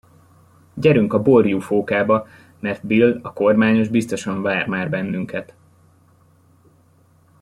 Gyerünk 0.73 1.13
a 1.13 1.21
Borjúfókába, 1.21 2.27
mert 2.59 2.85
Bill, 2.87 3.19
a 3.21 3.33
kormányos 3.33 3.87
biztosan 3.87 4.41
vár 4.41 4.67
már 4.67 4.89
bennünket! 4.89 5.53